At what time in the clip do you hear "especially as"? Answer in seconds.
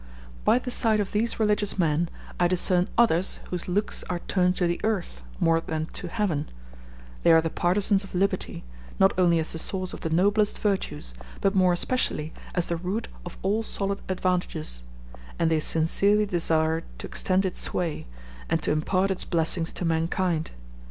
11.73-12.65